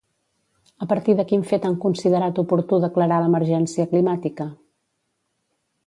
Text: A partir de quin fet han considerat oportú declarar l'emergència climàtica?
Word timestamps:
A 0.85 0.85
partir 0.93 1.15
de 1.19 1.25
quin 1.31 1.43
fet 1.51 1.67
han 1.69 1.77
considerat 1.83 2.41
oportú 2.45 2.81
declarar 2.87 3.21
l'emergència 3.25 3.89
climàtica? 3.95 4.49